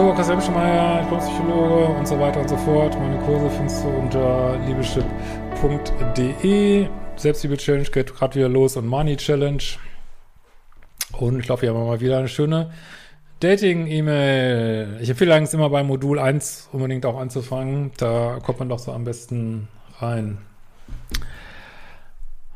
So, 0.00 0.14
Christian 0.14 0.38
Wischmeier, 0.38 1.04
Psychologe 1.18 1.92
und 1.92 2.08
so 2.08 2.18
weiter 2.18 2.40
und 2.40 2.48
so 2.48 2.56
fort. 2.56 2.98
Meine 2.98 3.18
Kurse 3.18 3.50
findest 3.50 3.84
du 3.84 3.88
unter 3.88 4.56
liebeschip.de. 4.66 5.06
Selbstliebe-Challenge 7.16 7.84
geht 7.84 8.14
gerade 8.14 8.34
wieder 8.36 8.48
los 8.48 8.78
und 8.78 8.86
Money-Challenge. 8.86 9.62
Und 11.18 11.40
ich 11.40 11.44
glaube, 11.44 11.60
wir 11.60 11.74
haben 11.74 11.86
mal 11.86 12.00
wieder 12.00 12.16
eine 12.16 12.28
schöne 12.28 12.70
Dating-E-Mail. 13.40 15.00
Ich 15.02 15.10
empfehle 15.10 15.34
eigentlich 15.34 15.52
immer 15.52 15.68
bei 15.68 15.82
Modul 15.82 16.18
1 16.18 16.70
unbedingt 16.72 17.04
auch 17.04 17.20
anzufangen. 17.20 17.90
Da 17.98 18.38
kommt 18.42 18.58
man 18.58 18.70
doch 18.70 18.78
so 18.78 18.92
am 18.92 19.04
besten 19.04 19.68
rein. 19.98 20.38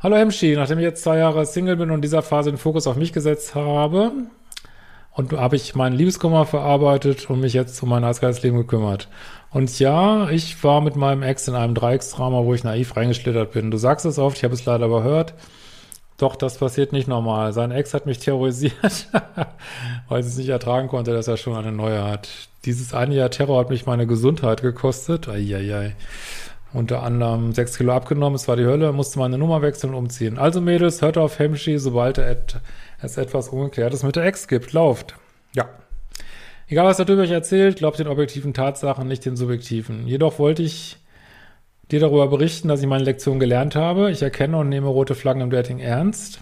Hallo 0.02 0.16
Hemschi, 0.16 0.56
nachdem 0.56 0.78
ich 0.78 0.84
jetzt 0.84 1.02
zwei 1.02 1.18
Jahre 1.18 1.44
Single 1.44 1.76
bin 1.76 1.90
und 1.90 1.96
in 1.96 2.02
dieser 2.02 2.22
Phase 2.22 2.50
den 2.50 2.56
Fokus 2.56 2.86
auf 2.86 2.96
mich 2.96 3.12
gesetzt 3.12 3.54
habe, 3.54 4.12
und 5.14 5.32
habe 5.32 5.56
ich 5.56 5.74
meinen 5.74 5.96
Liebeskummer 5.96 6.44
verarbeitet 6.44 7.30
und 7.30 7.40
mich 7.40 7.52
jetzt 7.52 7.80
um 7.82 7.88
mein 7.88 8.04
Eisgeisleben 8.04 8.58
gekümmert. 8.58 9.08
Und 9.50 9.78
ja, 9.78 10.28
ich 10.30 10.62
war 10.64 10.80
mit 10.80 10.96
meinem 10.96 11.22
Ex 11.22 11.46
in 11.46 11.54
einem 11.54 11.74
Dreiecksdrama, 11.74 12.44
wo 12.44 12.54
ich 12.54 12.64
naiv 12.64 12.96
reingeschlittert 12.96 13.52
bin. 13.52 13.70
Du 13.70 13.76
sagst 13.76 14.04
es 14.04 14.18
oft, 14.18 14.36
ich 14.36 14.44
habe 14.44 14.54
es 14.54 14.64
leider 14.64 14.86
überhört. 14.86 15.34
Doch, 16.16 16.34
das 16.34 16.58
passiert 16.58 16.92
nicht 16.92 17.08
normal. 17.08 17.52
Sein 17.52 17.70
Ex 17.70 17.94
hat 17.94 18.06
mich 18.06 18.18
terrorisiert, 18.18 19.08
weil 20.08 20.22
sie 20.22 20.28
es 20.28 20.36
nicht 20.36 20.48
ertragen 20.48 20.88
konnte, 20.88 21.12
dass 21.12 21.28
er 21.28 21.36
schon 21.36 21.56
eine 21.56 21.72
neue 21.72 22.04
hat. 22.04 22.28
Dieses 22.64 22.94
eine 22.94 23.14
Jahr 23.14 23.30
Terror 23.30 23.60
hat 23.60 23.70
mich 23.70 23.86
meine 23.86 24.06
Gesundheit 24.06 24.62
gekostet. 24.62 25.28
Eieiei. 25.28 25.94
Unter 26.74 27.04
anderem 27.04 27.52
sechs 27.52 27.78
Kilo 27.78 27.92
abgenommen, 27.92 28.34
es 28.34 28.48
war 28.48 28.56
die 28.56 28.64
Hölle, 28.64 28.92
musste 28.92 29.20
meine 29.20 29.38
Nummer 29.38 29.62
wechseln 29.62 29.90
und 29.90 29.96
umziehen. 29.96 30.38
Also 30.38 30.60
Mädels, 30.60 31.02
hört 31.02 31.16
auf 31.16 31.38
Hemschi, 31.38 31.78
sobald 31.78 32.18
es 32.18 33.16
etwas 33.16 33.48
Ungeklärtes 33.48 34.02
mit 34.02 34.16
der 34.16 34.24
Ex 34.24 34.48
gibt. 34.48 34.72
Lauft. 34.72 35.14
Ja. 35.54 35.68
Egal, 36.66 36.86
was 36.86 36.98
er 36.98 37.04
darüber 37.04 37.28
erzählt, 37.28 37.76
glaubt 37.76 38.00
den 38.00 38.08
objektiven 38.08 38.54
Tatsachen, 38.54 39.06
nicht 39.06 39.24
den 39.24 39.36
subjektiven. 39.36 40.08
Jedoch 40.08 40.40
wollte 40.40 40.64
ich 40.64 40.96
dir 41.92 42.00
darüber 42.00 42.26
berichten, 42.26 42.66
dass 42.66 42.80
ich 42.80 42.88
meine 42.88 43.04
Lektion 43.04 43.38
gelernt 43.38 43.76
habe. 43.76 44.10
Ich 44.10 44.22
erkenne 44.22 44.56
und 44.56 44.68
nehme 44.68 44.88
rote 44.88 45.14
Flaggen 45.14 45.42
im 45.42 45.50
Dating 45.50 45.78
ernst. 45.78 46.40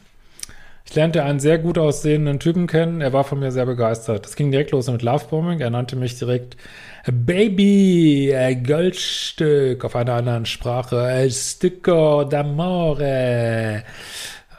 Ich 0.93 0.97
lernte 0.97 1.25
einen 1.25 1.41
sehr 1.41 1.57
gut 1.57 1.79
aussehenden 1.79 2.39
Typen 2.39 2.67
kennen. 2.67 3.01
Er 3.01 3.15
war 3.15 3.25
von 3.25 3.39
mir 3.39 3.51
sehr 3.51 3.65
begeistert. 3.65 4.27
Es 4.27 4.37
ging 4.37 4.51
direkt 4.51 4.73
los 4.73 4.91
mit 4.91 5.01
Lovebombing. 5.01 5.61
Er 5.61 5.71
nannte 5.71 5.97
mich 5.97 6.19
direkt 6.19 6.59
Baby, 7.11 8.31
Goldstück 8.63 9.87
auf 9.87 9.97
einer 9.97 10.13
anderen 10.13 10.45
Sprache. 10.45 11.27
Stücko 11.31 12.29
d'amore. 12.29 13.85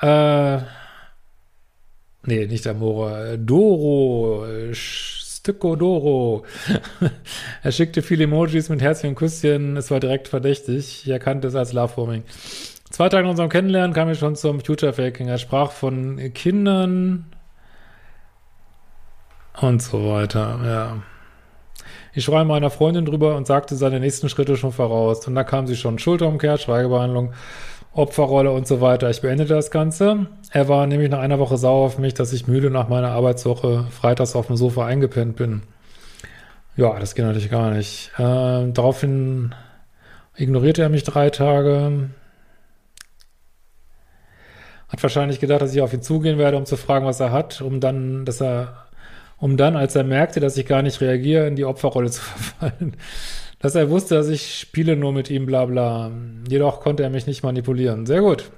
Äh, 0.01 0.57
Nee, 2.25 2.47
nicht 2.47 2.65
Amore. 2.65 3.37
Doro. 3.37 4.43
Stücko 4.71 5.75
Doro. 5.75 6.45
er 7.61 7.71
schickte 7.71 8.01
viele 8.01 8.23
Emojis 8.23 8.69
mit 8.69 8.81
Herzchen 8.81 9.09
und 9.09 9.15
Küsschen. 9.17 9.77
Es 9.77 9.91
war 9.91 9.99
direkt 9.99 10.29
verdächtig. 10.29 11.03
Ich 11.03 11.09
erkannte 11.11 11.49
es 11.49 11.53
als 11.53 11.73
Lovebombing. 11.73 12.23
Zwei 12.93 13.09
Tage 13.09 13.23
nach 13.23 13.31
unserem 13.31 13.49
Kennenlernen 13.49 13.91
kam 13.95 14.11
ich 14.11 14.19
schon 14.19 14.35
zum 14.35 14.59
Future-Faking. 14.59 15.27
Er 15.27 15.39
sprach 15.39 15.71
von 15.71 16.19
Kindern 16.35 17.25
und 19.59 19.81
so 19.81 20.11
weiter, 20.11 20.59
ja. 20.63 20.97
Ich 22.13 22.23
schreibe 22.23 22.45
meiner 22.45 22.69
Freundin 22.69 23.05
drüber 23.05 23.35
und 23.35 23.47
sagte 23.47 23.75
seine 23.75 23.99
nächsten 23.99 24.29
Schritte 24.29 24.57
schon 24.57 24.71
voraus. 24.71 25.25
Und 25.25 25.33
da 25.33 25.43
kam 25.43 25.65
sie 25.65 25.75
schon 25.75 25.97
Schulterumkehr, 25.97 26.59
Schweigebehandlung 26.59 27.33
Opferrolle 27.93 28.51
und 28.51 28.67
so 28.67 28.79
weiter. 28.79 29.09
Ich 29.09 29.21
beendete 29.21 29.55
das 29.55 29.71
Ganze. 29.71 30.27
Er 30.51 30.69
war 30.69 30.85
nämlich 30.85 31.09
nach 31.09 31.19
einer 31.19 31.39
Woche 31.39 31.57
sauer 31.57 31.87
auf 31.87 31.97
mich, 31.97 32.13
dass 32.13 32.31
ich 32.31 32.47
müde 32.47 32.69
nach 32.69 32.89
meiner 32.89 33.09
Arbeitswoche 33.09 33.87
freitags 33.89 34.35
auf 34.35 34.45
dem 34.45 34.55
Sofa 34.55 34.85
eingepennt 34.85 35.35
bin. 35.35 35.63
Ja, 36.75 36.99
das 36.99 37.15
geht 37.15 37.25
natürlich 37.25 37.49
gar 37.49 37.71
nicht. 37.71 38.11
Äh, 38.19 38.71
daraufhin 38.71 39.55
ignorierte 40.35 40.83
er 40.83 40.89
mich 40.89 41.03
drei 41.03 41.31
Tage. 41.31 42.11
Hat 44.93 45.03
wahrscheinlich 45.03 45.41
gedacht, 45.41 45.61
dass 45.61 45.75
ich 45.75 45.81
auf 45.81 45.93
ihn 45.93 46.01
zugehen 46.01 46.37
werde, 46.37 46.55
um 46.55 46.65
zu 46.65 46.77
fragen, 46.77 47.05
was 47.05 47.19
er 47.19 47.31
hat, 47.31 47.59
um 47.59 47.81
dann, 47.81 48.23
dass 48.23 48.41
er, 48.41 48.85
um 49.37 49.57
dann, 49.57 49.75
als 49.75 49.95
er 49.95 50.05
merkte, 50.05 50.39
dass 50.39 50.55
ich 50.55 50.65
gar 50.65 50.83
nicht 50.83 51.01
reagiere, 51.01 51.47
in 51.47 51.57
die 51.57 51.65
Opferrolle 51.65 52.09
zu 52.11 52.21
verfallen 52.21 52.95
dass 53.63 53.75
er 53.75 53.89
wusste, 53.89 54.15
dass 54.15 54.27
ich 54.27 54.59
spiele 54.59 54.97
nur 54.97 55.13
mit 55.13 55.29
ihm, 55.29 55.45
bla 55.45 55.63
bla. 55.63 56.11
Jedoch 56.49 56.81
konnte 56.81 57.01
er 57.01 57.09
mich 57.09 57.27
nicht 57.27 57.43
manipulieren. 57.43 58.05
Sehr 58.05 58.19
gut. 58.19 58.51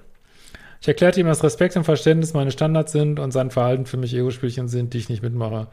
Ich 0.82 0.88
erklärte 0.88 1.20
ihm, 1.20 1.28
dass 1.28 1.44
Respekt 1.44 1.78
und 1.78 1.84
Verständnis 1.84 2.34
meine 2.34 2.50
Standards 2.50 2.92
sind 2.92 3.20
und 3.20 3.30
sein 3.30 3.52
Verhalten 3.52 3.86
für 3.86 3.98
mich 3.98 4.16
Ego-Spielchen 4.16 4.68
sind, 4.68 4.96
die 4.96 4.98
ich 4.98 5.08
nicht 5.08 5.22
mitmache. 5.22 5.68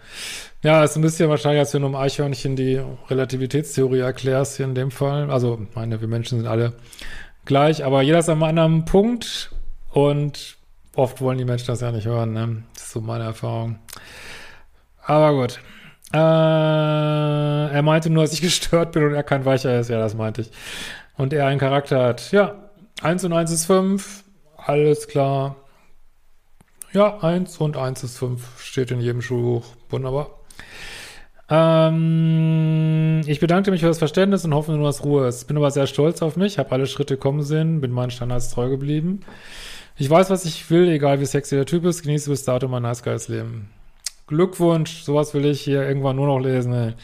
Ja, 0.63 0.85
ist 0.85 0.97
ein 0.97 1.03
bisschen 1.03 1.31
wahrscheinlich, 1.31 1.61
als 1.61 1.73
wenn 1.73 1.81
du 1.81 1.89
um 1.89 1.97
Eichhörnchen 1.97 2.57
die 2.57 2.79
Relativitätstheorie 3.09 4.01
erklärst 4.01 4.59
hier 4.59 4.67
in 4.67 4.75
dem 4.75 4.91
Fall. 4.91 5.31
Also, 5.31 5.67
meine, 5.75 6.03
wir 6.03 6.09
Menschen 6.09 6.39
sind 6.39 6.47
alle 6.47 6.75
gleich, 7.47 7.87
aber 7.87 8.03
jeder 8.03 8.19
ist 8.19 8.29
an 8.29 8.43
einem 8.43 8.59
anderen 8.59 8.85
Punkt 8.85 9.51
und 9.93 10.57
oft 10.95 11.21
wollen 11.21 11.39
die 11.39 11.45
Menschen 11.45 11.67
das 11.67 11.81
ja 11.81 11.93
nicht 11.93 12.07
hören, 12.07 12.33
ne? 12.33 12.65
Das 12.75 12.85
ist 12.85 12.93
so 12.93 13.01
meine 13.01 13.25
Erfahrung. 13.25 13.79
Aber 15.05 15.33
gut. 15.35 15.61
Äh, 16.13 16.19
er 16.19 17.83
meinte 17.83 18.11
nur, 18.11 18.25
dass 18.25 18.33
ich 18.33 18.41
gestört 18.43 18.93
bin 18.93 19.05
und 19.05 19.15
er 19.15 19.23
kein 19.23 19.45
Weicher 19.45 19.79
ist. 19.79 19.89
Ja, 19.89 19.99
das 19.99 20.15
meinte 20.15 20.43
ich. 20.43 20.51
Und 21.17 21.33
er 21.33 21.47
einen 21.47 21.61
Charakter 21.61 22.03
hat. 22.03 22.33
Ja, 22.33 22.71
1 23.03 23.25
und 23.25 23.33
1 23.33 23.51
ist 23.51 23.67
5. 23.67 24.25
Alles 24.57 25.09
klar. 25.09 25.57
Ja, 26.93 27.19
1 27.19 27.59
und 27.59 27.77
1 27.77 28.05
ist 28.05 28.19
5. 28.19 28.63
Steht 28.63 28.91
in 28.91 29.01
jedem 29.01 29.23
Schulbuch. 29.23 29.65
Wunderbar. 29.91 30.31
Ähm, 31.49 33.21
ich 33.27 33.41
bedanke 33.41 33.71
mich 33.71 33.81
für 33.81 33.87
das 33.87 33.99
Verständnis 33.99 34.45
und 34.45 34.55
hoffe 34.55 34.73
nur, 34.73 34.87
dass 34.87 35.05
Ruhe 35.05 35.27
ist. 35.27 35.45
Bin 35.49 35.57
aber 35.57 35.71
sehr 35.71 35.87
stolz 35.87 36.23
auf 36.23 36.37
mich, 36.37 36.59
habe 36.59 36.73
alle 36.73 36.87
Schritte 36.87 37.17
kommen 37.17 37.43
sehen, 37.43 37.81
bin 37.81 37.91
meinen 37.91 38.11
Standards 38.11 38.51
treu 38.51 38.71
geblieben. 38.71 39.21
Ich 39.97 40.09
weiß, 40.09 40.31
was 40.31 40.45
ich 40.45 40.71
will, 40.71 40.89
egal 40.89 41.21
wie 41.21 41.27
sexy 41.27 41.55
der 41.55 41.67
Typ 41.67 41.85
ist, 41.85 42.03
genieße 42.03 42.31
bis 42.31 42.45
dato 42.45 42.69
mein 42.69 42.83
nice 42.83 43.03
geiles 43.03 43.29
Leben. 43.29 43.69
Glückwunsch, 44.27 45.03
sowas 45.03 45.35
will 45.35 45.45
ich 45.45 45.61
hier 45.61 45.87
irgendwann 45.87 46.17
nur 46.17 46.27
noch 46.27 46.39
lesen. 46.39 46.73
Ey. 46.73 46.95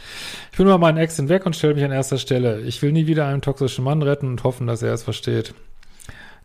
Ich 0.51 0.57
bin 0.57 0.67
über 0.67 0.79
meinen 0.79 0.97
Ex 0.97 1.17
hinweg 1.17 1.45
und 1.45 1.55
stelle 1.55 1.75
mich 1.75 1.85
an 1.85 1.93
erster 1.93 2.17
Stelle. 2.17 2.61
Ich 2.63 2.81
will 2.81 2.93
nie 2.93 3.07
wieder 3.07 3.27
einen 3.27 3.43
toxischen 3.43 3.85
Mann 3.85 4.03
retten 4.03 4.29
und 4.29 4.45
hoffen, 4.45 4.67
dass 4.67 4.83
er 4.83 4.95
es 4.95 5.03
versteht. 5.03 5.55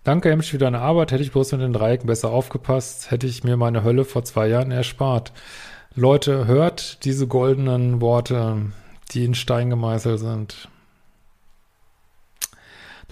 Danke, 0.04 0.30
Emsch, 0.30 0.50
für 0.50 0.58
deine 0.58 0.80
Arbeit. 0.80 1.14
Hätte 1.14 1.24
ich 1.24 1.32
bloß 1.32 1.54
mit 1.54 1.62
den 1.62 1.72
Dreiecken 1.72 2.08
besser 2.08 2.32
aufgepasst, 2.32 3.10
hätte 3.12 3.28
ich 3.28 3.46
mir 3.46 3.56
meine 3.56 3.84
Hölle 3.84 4.04
vor 4.04 4.26
zwei 4.26 4.48
Jahren 4.48 4.72
erspart. 4.72 5.32
Leute, 5.96 6.48
hört 6.48 7.06
diese 7.06 7.28
goldenen 7.28 8.02
Worte, 8.02 8.58
die 9.12 9.24
in 9.24 9.36
Stein 9.36 9.70
gemeißelt 9.70 10.20
sind. 10.20 10.68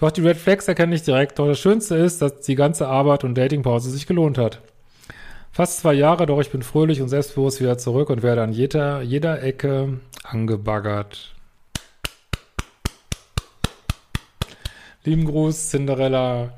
Doch 0.02 0.10
die 0.10 0.22
Red 0.22 0.36
Flags 0.36 0.66
erkenne 0.66 0.96
ich 0.96 1.04
direkt. 1.04 1.38
Doch 1.38 1.46
das 1.46 1.60
Schönste 1.60 1.94
ist, 1.94 2.20
dass 2.20 2.40
die 2.40 2.56
ganze 2.56 2.88
Arbeit 2.88 3.22
und 3.22 3.36
Datingpause 3.36 3.88
sich 3.88 4.08
gelohnt 4.08 4.36
hat. 4.36 4.60
Fast 5.52 5.78
zwei 5.78 5.94
Jahre, 5.94 6.26
doch 6.26 6.40
ich 6.40 6.50
bin 6.50 6.62
fröhlich 6.62 7.00
und 7.00 7.08
selbstbewusst 7.08 7.60
wieder 7.60 7.78
zurück 7.78 8.10
und 8.10 8.24
werde 8.24 8.42
an 8.42 8.50
jeder, 8.50 9.02
jeder 9.02 9.40
Ecke 9.44 10.00
angebaggert. 10.24 11.36
Lieben 15.04 15.24
Gruß, 15.24 15.70
Cinderella. 15.70 16.52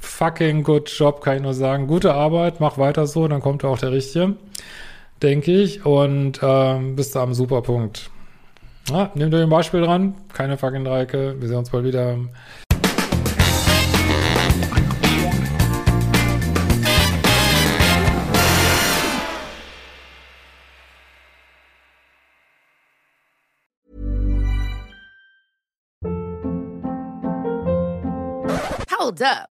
Fucking 0.00 0.62
good 0.62 0.88
job, 0.88 1.20
kann 1.20 1.36
ich 1.36 1.42
nur 1.42 1.52
sagen. 1.52 1.86
Gute 1.86 2.14
Arbeit, 2.14 2.60
mach 2.60 2.78
weiter 2.78 3.06
so, 3.06 3.28
dann 3.28 3.42
kommt 3.42 3.62
auch 3.66 3.76
der 3.76 3.92
Richtige, 3.92 4.36
denke 5.20 5.52
ich. 5.52 5.84
Und 5.84 6.40
ähm, 6.42 6.96
bist 6.96 7.14
du 7.14 7.18
am 7.18 7.34
Superpunkt. 7.34 8.10
Ja, 8.90 9.10
nehmt 9.14 9.34
euch 9.34 9.42
ein 9.42 9.48
Beispiel 9.48 9.80
dran. 9.80 10.14
Keine 10.32 10.58
fucking 10.58 10.84
Dreiecke. 10.84 11.40
Wir 11.40 11.48
sehen 11.48 11.56
uns 11.58 11.70
bald 11.70 11.84
wieder. 11.84 12.18
Hold 28.98 29.22
up. 29.22 29.53